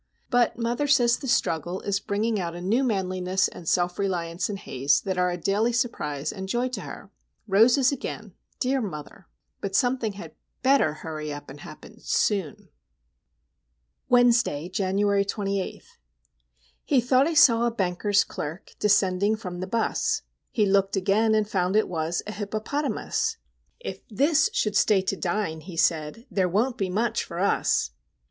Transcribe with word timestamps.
But 0.31 0.57
mother 0.57 0.87
says 0.87 1.17
the 1.17 1.27
struggle 1.27 1.81
is 1.81 1.99
bringing 1.99 2.39
out 2.39 2.55
a 2.55 2.59
new 2.61 2.83
manliness 2.83 3.47
and 3.47 3.69
self 3.69 3.99
reliance 3.99 4.49
in 4.49 4.57
Haze 4.57 4.99
that 5.01 5.19
are 5.19 5.29
a 5.29 5.37
daily 5.37 5.71
surprise 5.71 6.31
and 6.33 6.49
joy 6.49 6.69
to 6.69 6.81
her. 6.81 7.11
Roses 7.47 7.91
again,—dear 7.91 8.81
mother! 8.81 9.27
But 9.61 9.75
something 9.75 10.13
had 10.13 10.33
better 10.63 10.91
hurry 10.91 11.31
up 11.31 11.51
and 11.51 11.59
happen 11.59 11.99
soon! 11.99 12.69
Wednesday, 14.09 14.69
January 14.69 15.23
28. 15.23 15.83
He 16.83 16.99
thought 16.99 17.27
he 17.27 17.35
saw 17.35 17.67
a 17.67 17.71
Banker's 17.71 18.23
Clerk 18.23 18.71
Descending 18.79 19.35
from 19.35 19.59
the 19.59 19.67
'bus; 19.67 20.23
He 20.49 20.65
looked 20.65 20.95
again, 20.95 21.35
and 21.35 21.47
found 21.47 21.75
it 21.75 21.87
was 21.87 22.23
A 22.25 22.31
Hippopotamus. 22.31 23.37
"If 23.79 24.01
this 24.09 24.49
should 24.51 24.75
stay 24.75 25.03
to 25.03 25.15
dine," 25.15 25.59
he 25.61 25.77
said, 25.77 26.25
"There 26.31 26.49
won't 26.49 26.79
be 26.79 26.89
much 26.89 27.23
for 27.23 27.37
us!" 27.39 27.91